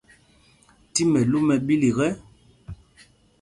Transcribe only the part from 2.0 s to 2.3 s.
ɛ.